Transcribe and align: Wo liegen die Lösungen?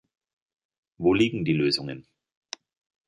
Wo 0.97 1.13
liegen 1.13 1.45
die 1.45 1.53
Lösungen? 1.53 2.07